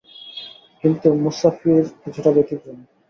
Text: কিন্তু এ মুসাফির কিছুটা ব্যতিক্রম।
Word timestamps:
কিন্তু 0.83 1.07
এ 1.09 1.21
মুসাফির 1.23 1.83
কিছুটা 2.03 2.29
ব্যতিক্রম। 2.35 2.77